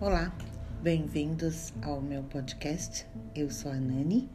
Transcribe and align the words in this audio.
Olá, 0.00 0.34
bem-vindos 0.82 1.74
ao 1.82 2.00
meu 2.00 2.22
podcast. 2.22 3.06
Eu 3.34 3.50
sou 3.50 3.70
a 3.70 3.74
Nani 3.74 4.30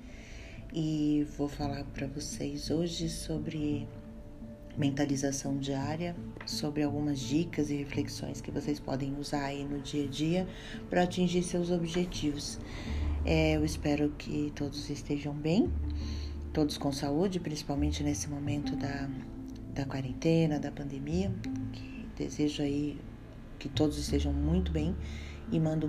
e 0.72 1.26
vou 1.36 1.48
falar 1.48 1.84
para 1.86 2.06
vocês 2.06 2.70
hoje 2.70 3.10
sobre 3.10 3.88
mentalização 4.78 5.58
diária, 5.58 6.16
sobre 6.46 6.84
algumas 6.84 7.20
dicas 7.20 7.72
e 7.72 7.78
reflexões 7.78 8.42
que 8.42 8.52
vocês 8.52 8.80
podem 8.80 9.18
usar 9.18 9.46
aí 9.46 9.66
no 9.66 9.80
dia 9.80 10.04
a 10.04 10.08
dia 10.08 10.48
para 10.88 11.02
atingir 11.02 11.42
seus 11.42 11.72
objetivos. 11.72 12.60
É, 13.26 13.56
eu 13.56 13.66
espero 13.66 14.12
que 14.20 14.52
todos 14.54 14.88
estejam 14.92 15.34
bem, 15.34 15.74
todos 16.54 16.78
com 16.78 16.92
saúde, 16.92 17.40
principalmente 17.40 18.04
nesse 18.04 18.30
momento 18.30 18.76
da, 18.76 19.10
da 19.74 19.84
quarentena, 19.84 20.60
da 20.60 20.72
pandemia. 20.72 21.34
Que 21.74 22.08
desejo 22.16 22.62
aí 22.62 23.02
que 23.58 23.68
todos 23.68 23.98
estejam 23.98 24.32
muito 24.32 24.72
bem 24.72 24.96
e 25.52 25.60
mando 25.60 25.88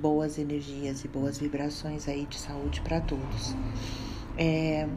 boas 0.00 0.38
energias 0.38 1.04
e 1.04 1.08
boas 1.08 1.38
vibrações 1.38 2.08
aí 2.08 2.26
de 2.26 2.38
saúde 2.38 2.80
para 2.80 3.00
todos. 3.00 3.54
É, 4.36 4.88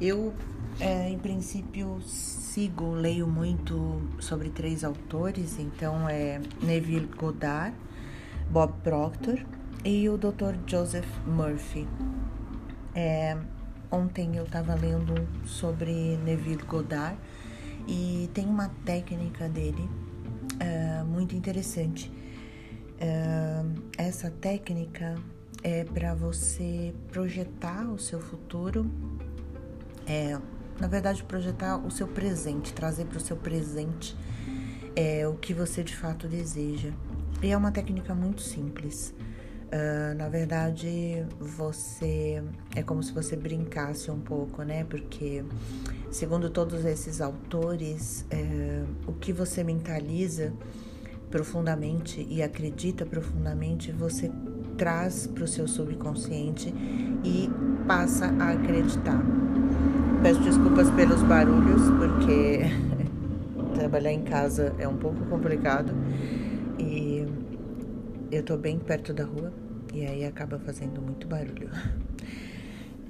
eu, 0.00 0.32
é, 0.78 1.08
em 1.10 1.18
princípio, 1.18 2.00
sigo, 2.02 2.92
leio 2.92 3.26
muito 3.26 4.00
sobre 4.20 4.50
três 4.50 4.84
autores, 4.84 5.58
então 5.58 6.08
é 6.08 6.40
Neville 6.62 7.08
Goddard, 7.16 7.74
Bob 8.50 8.72
Proctor 8.82 9.44
e 9.84 10.08
o 10.08 10.16
Dr. 10.16 10.54
Joseph 10.66 11.08
Murphy. 11.26 11.86
É, 12.94 13.36
ontem 13.90 14.36
eu 14.36 14.44
estava 14.44 14.74
lendo 14.74 15.14
sobre 15.44 16.16
Neville 16.24 16.62
Goddard 16.62 17.18
e 17.88 18.28
tem 18.34 18.46
uma 18.46 18.68
técnica 18.84 19.48
dele 19.48 19.88
é, 20.60 21.02
muito 21.04 21.34
interessante 21.34 22.10
essa 23.96 24.30
técnica 24.30 25.16
é 25.62 25.84
para 25.84 26.14
você 26.14 26.94
projetar 27.10 27.90
o 27.90 27.98
seu 27.98 28.20
futuro, 28.20 28.90
é, 30.06 30.38
na 30.78 30.86
verdade, 30.86 31.24
projetar 31.24 31.76
o 31.78 31.90
seu 31.90 32.06
presente, 32.06 32.72
trazer 32.72 33.06
para 33.06 33.18
o 33.18 33.20
seu 33.20 33.36
presente 33.36 34.16
é, 34.94 35.26
o 35.26 35.34
que 35.34 35.52
você 35.52 35.82
de 35.82 35.96
fato 35.96 36.28
deseja. 36.28 36.92
E 37.42 37.50
é 37.50 37.56
uma 37.56 37.72
técnica 37.72 38.14
muito 38.14 38.40
simples. 38.42 39.14
Uh, 39.66 40.16
na 40.16 40.28
verdade, 40.28 41.26
você 41.40 42.42
é 42.74 42.82
como 42.82 43.02
se 43.02 43.12
você 43.12 43.34
brincasse 43.36 44.10
um 44.10 44.20
pouco, 44.20 44.62
né? 44.62 44.84
Porque, 44.84 45.44
segundo 46.10 46.48
todos 46.48 46.84
esses 46.84 47.20
autores, 47.20 48.24
é, 48.30 48.84
o 49.06 49.12
que 49.12 49.32
você 49.32 49.64
mentaliza 49.64 50.52
profundamente 51.30 52.26
e 52.30 52.42
acredita 52.42 53.04
profundamente, 53.04 53.92
você 53.92 54.30
traz 54.76 55.26
para 55.26 55.44
o 55.44 55.48
seu 55.48 55.66
subconsciente 55.66 56.72
e 57.24 57.50
passa 57.86 58.26
a 58.38 58.50
acreditar. 58.52 59.22
Peço 60.22 60.40
desculpas 60.42 60.90
pelos 60.90 61.22
barulhos, 61.22 61.82
porque 61.98 62.60
trabalhar 63.74 64.12
em 64.12 64.22
casa 64.22 64.74
é 64.78 64.86
um 64.86 64.96
pouco 64.96 65.24
complicado 65.26 65.92
e 66.78 67.26
eu 68.30 68.42
tô 68.42 68.56
bem 68.56 68.78
perto 68.78 69.12
da 69.12 69.24
rua 69.24 69.52
e 69.92 70.04
aí 70.04 70.24
acaba 70.24 70.58
fazendo 70.58 71.00
muito 71.00 71.26
barulho. 71.26 71.70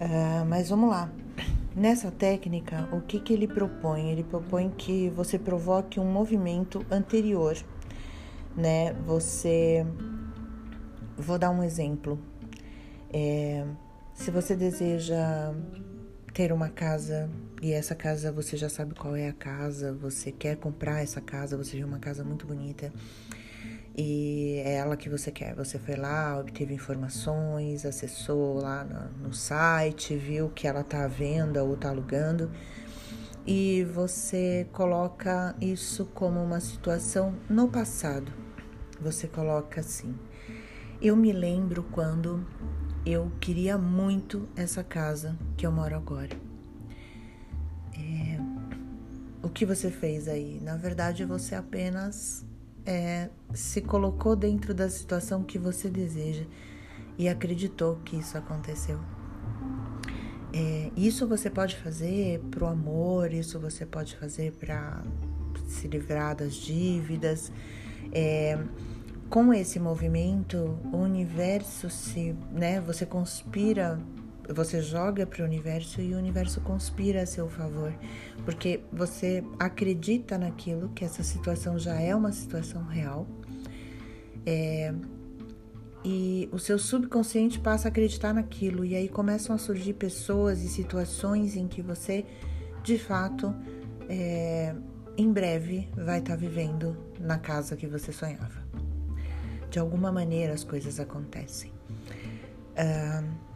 Uh, 0.00 0.44
mas 0.48 0.68
vamos 0.68 0.90
lá. 0.90 1.10
Nessa 1.74 2.10
técnica, 2.10 2.88
o 2.90 3.02
que, 3.02 3.20
que 3.20 3.34
ele 3.34 3.46
propõe? 3.46 4.10
Ele 4.10 4.24
propõe 4.24 4.70
que 4.70 5.10
você 5.10 5.38
provoque 5.38 6.00
um 6.00 6.10
movimento 6.10 6.84
anterior 6.90 7.54
né? 8.56 8.92
Você. 9.04 9.86
Vou 11.16 11.38
dar 11.38 11.50
um 11.50 11.62
exemplo. 11.62 12.18
É, 13.12 13.64
se 14.14 14.30
você 14.30 14.56
deseja 14.56 15.54
ter 16.32 16.52
uma 16.52 16.68
casa 16.68 17.30
e 17.62 17.72
essa 17.72 17.94
casa 17.94 18.30
você 18.30 18.56
já 18.56 18.68
sabe 18.68 18.94
qual 18.94 19.16
é 19.16 19.28
a 19.28 19.32
casa, 19.32 19.92
você 19.94 20.30
quer 20.30 20.56
comprar 20.56 21.02
essa 21.02 21.20
casa, 21.20 21.56
você 21.56 21.76
viu 21.76 21.86
uma 21.86 21.98
casa 21.98 22.22
muito 22.22 22.46
bonita 22.46 22.92
e 23.96 24.60
é 24.64 24.74
ela 24.74 24.96
que 24.96 25.08
você 25.08 25.30
quer. 25.30 25.54
Você 25.54 25.78
foi 25.78 25.96
lá, 25.96 26.38
obteve 26.38 26.74
informações, 26.74 27.86
acessou 27.86 28.60
lá 28.60 28.84
no, 28.84 29.32
site, 29.32 30.16
viu 30.16 30.50
que 30.50 30.66
ela 30.66 30.84
tá 30.84 31.04
à 31.04 31.08
venda 31.08 31.64
ou 31.64 31.76
tá 31.76 31.88
alugando 31.88 32.50
e 33.46 33.84
você 33.84 34.66
coloca 34.72 35.54
isso 35.60 36.04
como 36.14 36.42
uma 36.42 36.60
situação 36.60 37.34
no 37.48 37.68
passado 37.68 38.45
você 39.02 39.26
coloca 39.26 39.80
assim: 39.80 40.14
Eu 41.00 41.16
me 41.16 41.32
lembro 41.32 41.82
quando 41.84 42.44
eu 43.04 43.30
queria 43.40 43.78
muito 43.78 44.48
essa 44.56 44.82
casa 44.82 45.38
que 45.56 45.66
eu 45.66 45.72
moro 45.72 45.94
agora. 45.94 46.36
É, 47.94 48.38
o 49.42 49.48
que 49.48 49.64
você 49.64 49.90
fez 49.90 50.28
aí? 50.28 50.60
Na 50.60 50.76
verdade, 50.76 51.24
você 51.24 51.54
apenas 51.54 52.44
é, 52.84 53.30
se 53.54 53.80
colocou 53.80 54.36
dentro 54.36 54.74
da 54.74 54.88
situação 54.88 55.42
que 55.42 55.58
você 55.58 55.88
deseja 55.88 56.44
e 57.18 57.28
acreditou 57.28 57.96
que 58.04 58.16
isso 58.16 58.36
aconteceu. 58.36 59.00
É, 60.52 60.90
isso 60.96 61.26
você 61.26 61.50
pode 61.50 61.76
fazer 61.76 62.40
para 62.50 62.64
o 62.64 62.66
amor, 62.66 63.32
isso 63.32 63.60
você 63.60 63.84
pode 63.84 64.16
fazer 64.16 64.52
para 64.52 65.02
se 65.66 65.88
livrar 65.88 66.34
das 66.34 66.54
dívidas. 66.54 67.52
É, 68.18 68.58
com 69.28 69.52
esse 69.52 69.78
movimento, 69.78 70.78
o 70.90 70.96
universo 70.96 71.90
se, 71.90 72.34
né, 72.50 72.80
você 72.80 73.04
conspira, 73.04 74.00
você 74.48 74.80
joga 74.80 75.26
para 75.26 75.42
o 75.42 75.44
universo 75.44 76.00
e 76.00 76.14
o 76.14 76.16
universo 76.16 76.62
conspira 76.62 77.20
a 77.20 77.26
seu 77.26 77.46
favor, 77.46 77.92
porque 78.42 78.80
você 78.90 79.44
acredita 79.58 80.38
naquilo 80.38 80.88
que 80.94 81.04
essa 81.04 81.22
situação 81.22 81.78
já 81.78 82.00
é 82.00 82.14
uma 82.14 82.32
situação 82.32 82.86
real. 82.86 83.26
É, 84.46 84.94
e 86.02 86.48
o 86.50 86.58
seu 86.58 86.78
subconsciente 86.78 87.60
passa 87.60 87.88
a 87.88 87.90
acreditar 87.90 88.32
naquilo 88.32 88.82
e 88.82 88.96
aí 88.96 89.10
começam 89.10 89.54
a 89.54 89.58
surgir 89.58 89.92
pessoas 89.92 90.62
e 90.62 90.68
situações 90.68 91.54
em 91.54 91.68
que 91.68 91.82
você, 91.82 92.24
de 92.82 92.96
fato, 92.96 93.54
é, 94.08 94.74
em 95.16 95.32
breve 95.32 95.88
vai 95.96 96.18
estar 96.18 96.32
tá 96.32 96.36
vivendo 96.36 96.96
na 97.18 97.38
casa 97.38 97.76
que 97.76 97.86
você 97.86 98.12
sonhava. 98.12 98.64
De 99.70 99.78
alguma 99.78 100.12
maneira 100.12 100.52
as 100.52 100.64
coisas 100.64 101.00
acontecem. 101.00 101.72
Uh, 102.72 103.46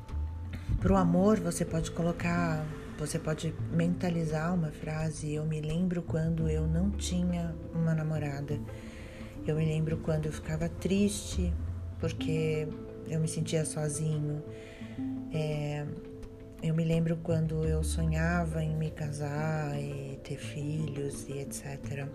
Para 0.81 0.93
o 0.93 0.97
amor, 0.97 1.39
você 1.41 1.65
pode 1.65 1.91
colocar, 1.91 2.65
você 2.99 3.19
pode 3.19 3.55
mentalizar 3.73 4.55
uma 4.55 4.71
frase. 4.71 5.35
Eu 5.35 5.45
me 5.45 5.61
lembro 5.61 6.03
quando 6.03 6.49
eu 6.49 6.67
não 6.67 6.91
tinha 6.91 7.55
uma 7.75 7.95
namorada. 7.95 8.59
Eu 9.47 9.57
me 9.57 9.65
lembro 9.65 9.99
quando 9.99 10.27
eu 10.27 10.33
ficava 10.33 10.69
triste 10.69 11.53
porque 11.99 12.67
eu 13.07 13.21
me 13.21 13.29
sentia 13.29 13.65
sozinho. 13.65 14.43
É, 15.33 15.87
eu 16.63 16.75
me 16.75 16.85
lembro 16.85 17.17
quando 17.23 17.65
eu 17.65 17.83
sonhava 17.83 18.63
em 18.63 18.77
me 18.77 18.91
casar 18.91 19.81
e 19.81 20.19
ter 20.23 20.37
filhos 20.37 21.29
e 21.29 21.39
etc. 21.39 22.07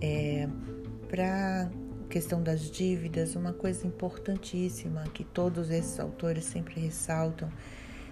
É, 0.00 0.48
Para 1.08 1.68
questão 2.08 2.42
das 2.42 2.70
dívidas, 2.70 3.36
uma 3.36 3.52
coisa 3.52 3.86
importantíssima 3.86 5.04
que 5.14 5.24
todos 5.24 5.70
esses 5.70 5.98
autores 5.98 6.44
sempre 6.44 6.80
ressaltam: 6.80 7.48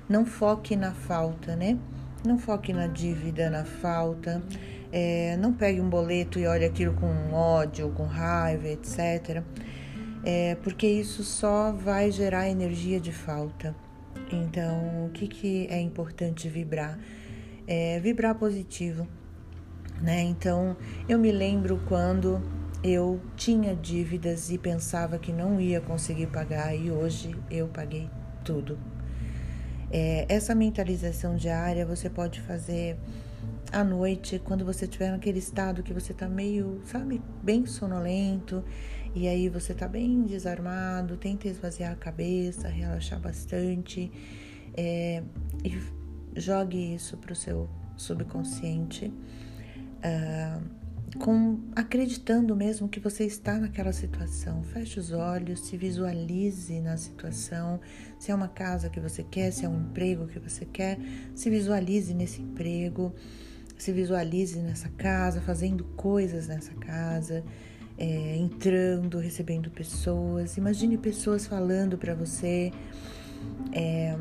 não 0.08 0.26
foque 0.26 0.74
na 0.74 0.92
falta, 0.92 1.54
né? 1.54 1.78
Não 2.24 2.38
foque 2.38 2.72
na 2.72 2.88
dívida, 2.88 3.48
na 3.48 3.64
falta. 3.64 4.42
É, 4.90 5.36
não 5.36 5.52
pegue 5.52 5.80
um 5.80 5.88
boleto 5.88 6.38
e 6.38 6.46
olhe 6.46 6.64
aquilo 6.64 6.94
com 6.94 7.32
ódio, 7.32 7.90
com 7.90 8.06
raiva, 8.06 8.68
etc. 8.68 9.42
É, 10.24 10.56
porque 10.56 10.86
isso 10.86 11.22
só 11.22 11.72
vai 11.72 12.10
gerar 12.10 12.48
energia 12.48 12.98
de 12.98 13.12
falta. 13.12 13.74
Então, 14.32 15.06
o 15.06 15.10
que, 15.10 15.26
que 15.26 15.66
é 15.68 15.80
importante 15.80 16.48
vibrar? 16.48 16.98
É 17.66 18.00
vibrar 18.00 18.34
positivo, 18.34 19.06
né? 20.00 20.22
Então, 20.22 20.76
eu 21.08 21.18
me 21.18 21.30
lembro 21.30 21.80
quando 21.86 22.40
eu 22.82 23.20
tinha 23.36 23.74
dívidas 23.74 24.50
e 24.50 24.58
pensava 24.58 25.18
que 25.18 25.32
não 25.32 25.60
ia 25.60 25.80
conseguir 25.80 26.28
pagar 26.28 26.74
e 26.74 26.90
hoje 26.90 27.36
eu 27.50 27.68
paguei 27.68 28.08
tudo. 28.44 28.78
É, 29.90 30.26
essa 30.28 30.54
mentalização 30.54 31.36
diária 31.36 31.84
você 31.86 32.10
pode 32.10 32.40
fazer 32.40 32.96
à 33.72 33.84
noite, 33.84 34.40
quando 34.44 34.64
você 34.64 34.84
estiver 34.84 35.10
naquele 35.10 35.38
estado 35.38 35.82
que 35.82 35.92
você 35.92 36.12
está 36.12 36.28
meio, 36.28 36.80
sabe, 36.84 37.20
bem 37.42 37.66
sonolento 37.66 38.64
e 39.14 39.28
aí 39.28 39.48
você 39.48 39.72
está 39.72 39.86
bem 39.88 40.22
desarmado, 40.22 41.16
tenta 41.16 41.48
esvaziar 41.48 41.92
a 41.92 41.96
cabeça, 41.96 42.68
relaxar 42.68 43.20
bastante 43.20 44.10
é, 44.76 45.22
e 45.64 45.78
jogue 46.40 46.94
isso 46.94 47.16
para 47.16 47.32
o 47.32 47.36
seu 47.36 47.68
subconsciente. 47.96 49.12
Uh, 49.98 50.87
com 51.18 51.60
acreditando 51.74 52.54
mesmo 52.54 52.88
que 52.88 53.00
você 53.00 53.24
está 53.24 53.58
naquela 53.58 53.92
situação. 53.92 54.62
Feche 54.62 55.00
os 55.00 55.12
olhos, 55.12 55.60
se 55.60 55.76
visualize 55.76 56.80
na 56.80 56.96
situação. 56.96 57.80
Se 58.18 58.30
é 58.30 58.34
uma 58.34 58.48
casa 58.48 58.90
que 58.90 59.00
você 59.00 59.22
quer, 59.22 59.52
se 59.52 59.64
é 59.64 59.68
um 59.68 59.80
emprego 59.80 60.26
que 60.26 60.38
você 60.38 60.64
quer, 60.64 60.98
se 61.34 61.48
visualize 61.48 62.12
nesse 62.12 62.42
emprego, 62.42 63.14
se 63.76 63.92
visualize 63.92 64.58
nessa 64.58 64.88
casa, 64.90 65.40
fazendo 65.40 65.84
coisas 65.96 66.48
nessa 66.48 66.74
casa, 66.74 67.44
é, 67.96 68.36
entrando, 68.36 69.18
recebendo 69.18 69.70
pessoas. 69.70 70.56
Imagine 70.56 70.98
pessoas 70.98 71.46
falando 71.46 71.96
para 71.96 72.14
você. 72.14 72.72
É, 73.72 74.16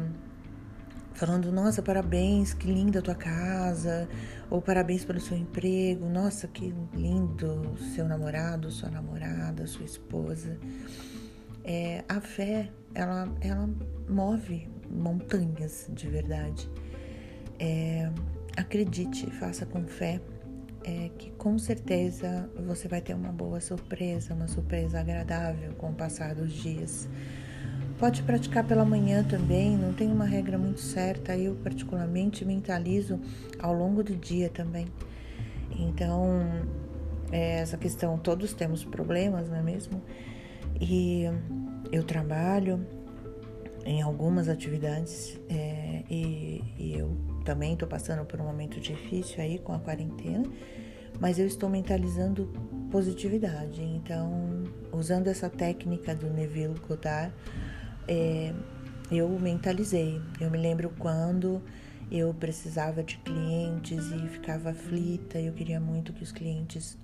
falando, 1.18 1.52
nossa, 1.52 1.81
parabéns, 1.81 2.54
que 2.54 2.68
linda 2.68 3.00
a 3.00 3.02
tua 3.02 3.16
casa, 3.16 4.08
ou 4.52 4.62
parabéns 4.62 5.04
pelo 5.04 5.19
seu 5.19 5.36
emprego, 5.36 6.08
nossa, 6.08 6.48
que 6.48 6.72
lindo 6.94 7.75
seu 7.96 8.08
namorado, 8.08 8.69
sua 8.69 8.90
namorada, 8.92 9.66
sua 9.66 9.84
esposa. 9.84 10.60
É, 11.64 12.04
a 12.08 12.22
fé, 12.22 12.69
ela, 12.94 13.28
ela 13.42 13.68
move 14.08 14.69
montanhas 14.92 15.90
de 15.90 16.08
verdade. 16.08 16.69
É, 17.60 18.12
acredite, 18.56 19.25
faça 19.31 19.66
com 19.66 19.88
fé, 19.88 20.22
é, 20.84 21.10
que 21.18 21.31
com 21.31 21.58
certeza 21.58 22.48
você 22.63 22.88
vai 22.88 23.02
ter 23.02 23.16
uma 23.16 23.31
boa 23.31 23.60
surpresa, 23.60 24.36
uma 24.36 24.48
surpresa 24.48 25.00
agradável 25.00 25.74
com 25.74 25.90
o 25.90 25.94
passar 25.96 26.36
dos 26.36 26.54
dias. 26.54 27.10
Pode 28.00 28.22
praticar 28.22 28.64
pela 28.64 28.86
manhã 28.86 29.24
também, 29.24 29.76
não 29.76 29.92
tem 29.92 30.12
uma 30.12 30.26
regra 30.26 30.56
muito 30.56 30.80
certa. 30.80 31.36
Eu, 31.36 31.56
particularmente, 31.56 32.46
mentalizo 32.46 33.20
ao 33.58 33.74
longo 33.74 34.04
do 34.04 34.16
dia 34.16 34.50
também. 34.50 34.86
Então, 35.72 36.48
é, 37.32 37.60
essa 37.60 37.76
questão, 37.76 38.18
todos 38.20 38.54
temos 38.54 38.86
problemas, 38.86 39.50
não 39.50 39.58
é 39.58 39.64
mesmo? 39.64 40.02
E 40.80 41.24
eu 41.92 42.04
trabalho 42.04 42.86
em 43.84 44.02
algumas 44.02 44.48
atividades 44.48 45.40
é, 45.50 46.04
e, 46.10 46.62
e 46.78 46.94
eu 46.94 47.18
também 47.44 47.74
estou 47.74 47.88
passando 47.88 48.26
por 48.26 48.40
um 48.40 48.44
momento 48.44 48.80
difícil 48.80 49.42
aí 49.42 49.58
com 49.58 49.74
a 49.74 49.80
quarentena, 49.80 50.44
mas 51.20 51.40
eu 51.40 51.48
estou 51.48 51.68
mentalizando 51.68 52.52
positividade. 52.92 53.82
Então, 53.82 54.64
usando 54.92 55.28
essa 55.28 55.50
técnica 55.50 56.14
do 56.14 56.30
Neville 56.30 56.76
Goddard, 56.88 57.34
é, 58.07 58.54
eu 59.12 59.27
mentalizei. 59.39 60.21
Eu 60.39 60.50
me 60.50 60.57
lembro 60.57 60.94
quando 60.98 61.62
eu 62.12 62.33
precisava 62.33 63.04
de 63.04 63.18
clientes 63.18 64.12
e 64.12 64.27
ficava 64.30 64.69
aflita, 64.69 65.39
eu 65.39 65.54
queria 65.54 65.80
muito 65.80 66.13
que 66.13 66.24
os 66.24 66.31
clientes 66.31 66.98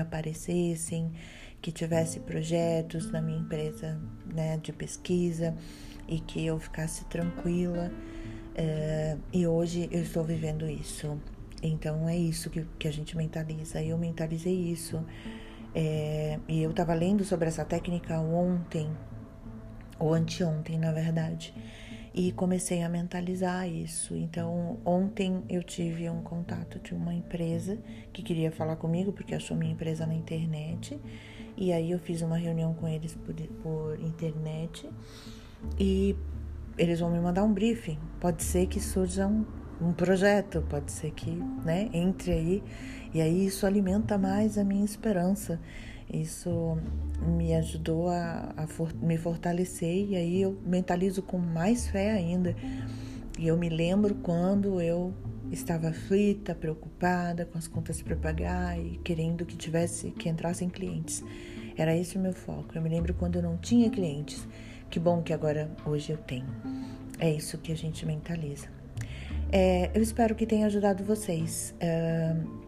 aparecessem, 0.00 1.10
que 1.62 1.72
tivesse 1.72 2.20
projetos 2.20 3.10
na 3.10 3.20
minha 3.20 3.38
empresa 3.38 3.98
né, 4.26 4.58
de 4.58 4.72
pesquisa 4.72 5.54
e 6.08 6.20
que 6.20 6.44
eu 6.44 6.58
ficasse 6.58 7.04
tranquila. 7.06 7.90
É, 8.54 9.16
e 9.32 9.46
hoje 9.46 9.88
eu 9.90 10.02
estou 10.02 10.24
vivendo 10.24 10.68
isso. 10.68 11.18
Então 11.62 12.08
é 12.08 12.16
isso 12.16 12.50
que, 12.50 12.66
que 12.78 12.88
a 12.88 12.92
gente 12.92 13.16
mentaliza. 13.16 13.82
Eu 13.82 13.96
mentalizei 13.96 14.54
isso. 14.54 15.02
É, 15.74 16.38
e 16.48 16.62
eu 16.62 16.70
estava 16.70 16.94
lendo 16.94 17.24
sobre 17.24 17.48
essa 17.48 17.64
técnica 17.64 18.18
ontem, 18.18 18.90
ou 20.00 20.14
anteontem, 20.14 20.78
na 20.78 20.90
verdade. 20.90 21.54
E 22.12 22.32
comecei 22.32 22.82
a 22.82 22.88
mentalizar 22.88 23.68
isso. 23.68 24.16
Então, 24.16 24.78
ontem 24.84 25.44
eu 25.48 25.62
tive 25.62 26.10
um 26.10 26.22
contato 26.22 26.80
de 26.80 26.92
uma 26.92 27.14
empresa 27.14 27.78
que 28.12 28.20
queria 28.20 28.50
falar 28.50 28.74
comigo 28.74 29.12
porque 29.12 29.34
achou 29.34 29.56
minha 29.56 29.72
empresa 29.72 30.04
na 30.06 30.14
internet. 30.14 30.98
E 31.56 31.72
aí 31.72 31.92
eu 31.92 32.00
fiz 32.00 32.22
uma 32.22 32.36
reunião 32.36 32.74
com 32.74 32.88
eles 32.88 33.14
por, 33.14 33.34
por 33.62 34.00
internet 34.00 34.88
e 35.78 36.16
eles 36.76 36.98
vão 36.98 37.10
me 37.10 37.20
mandar 37.20 37.44
um 37.44 37.52
briefing. 37.52 37.98
Pode 38.18 38.42
ser 38.42 38.66
que 38.66 38.80
surja 38.80 39.26
um, 39.26 39.44
um 39.80 39.92
projeto, 39.92 40.64
pode 40.68 40.90
ser 40.90 41.12
que 41.12 41.30
né, 41.64 41.90
entre 41.92 42.32
aí. 42.32 42.62
E 43.12 43.20
aí 43.20 43.46
isso 43.46 43.66
alimenta 43.66 44.16
mais 44.18 44.58
a 44.58 44.64
minha 44.64 44.84
esperança. 44.84 45.60
Isso 46.12 46.76
me 47.36 47.54
ajudou 47.54 48.08
a, 48.08 48.52
a 48.56 48.66
for, 48.66 48.92
me 48.94 49.16
fortalecer 49.16 50.08
e 50.10 50.16
aí 50.16 50.42
eu 50.42 50.58
mentalizo 50.64 51.22
com 51.22 51.38
mais 51.38 51.88
fé 51.88 52.10
ainda. 52.10 52.54
E 53.38 53.46
eu 53.46 53.56
me 53.56 53.68
lembro 53.68 54.14
quando 54.16 54.80
eu 54.80 55.14
estava 55.50 55.88
aflita, 55.88 56.54
preocupada 56.54 57.44
com 57.46 57.58
as 57.58 57.66
contas 57.66 58.02
para 58.02 58.16
pagar 58.16 58.78
e 58.78 58.98
querendo 58.98 59.46
que 59.46 59.56
tivesse 59.56 60.10
que 60.10 60.28
entrassem 60.28 60.68
clientes. 60.68 61.24
Era 61.76 61.96
esse 61.96 62.18
o 62.18 62.20
meu 62.20 62.32
foco. 62.32 62.68
Eu 62.74 62.82
me 62.82 62.88
lembro 62.88 63.14
quando 63.14 63.36
eu 63.36 63.42
não 63.42 63.56
tinha 63.56 63.88
clientes. 63.88 64.46
Que 64.90 64.98
bom 64.98 65.22
que 65.22 65.32
agora 65.32 65.70
hoje 65.86 66.12
eu 66.12 66.18
tenho. 66.18 66.48
É 67.18 67.30
isso 67.30 67.56
que 67.58 67.72
a 67.72 67.76
gente 67.76 68.04
mentaliza. 68.04 68.68
É, 69.52 69.90
eu 69.94 70.02
espero 70.02 70.34
que 70.34 70.46
tenha 70.46 70.66
ajudado 70.66 71.04
vocês. 71.04 71.74
Uh, 71.76 72.60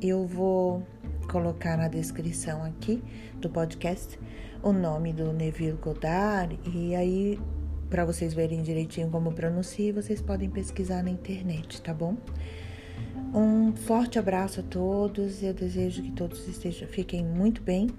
eu 0.00 0.26
vou 0.26 0.86
colocar 1.34 1.76
na 1.76 1.88
descrição 1.88 2.62
aqui 2.62 3.02
do 3.40 3.50
podcast 3.50 4.16
o 4.62 4.72
nome 4.72 5.12
do 5.12 5.32
Neville 5.32 5.76
Goddard 5.82 6.56
e 6.72 6.94
aí 6.94 7.40
para 7.90 8.04
vocês 8.04 8.32
verem 8.32 8.62
direitinho 8.62 9.10
como 9.10 9.32
pronuncia, 9.32 9.92
vocês 9.92 10.22
podem 10.22 10.48
pesquisar 10.48 11.02
na 11.02 11.10
internet, 11.10 11.82
tá 11.82 11.92
bom? 11.92 12.16
Um 13.34 13.74
forte 13.74 14.16
abraço 14.16 14.60
a 14.60 14.62
todos 14.62 15.42
eu 15.42 15.52
desejo 15.52 16.04
que 16.04 16.12
todos 16.12 16.46
estejam, 16.46 16.86
fiquem 16.86 17.24
muito 17.24 17.60
bem 17.60 17.90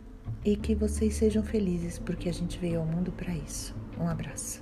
e 0.45 0.55
que 0.55 0.73
vocês 0.73 1.15
sejam 1.15 1.43
felizes, 1.43 1.99
porque 1.99 2.29
a 2.29 2.33
gente 2.33 2.57
veio 2.57 2.79
ao 2.79 2.85
mundo 2.85 3.11
para 3.11 3.33
isso. 3.33 3.75
Um 3.99 4.07
abraço. 4.07 4.61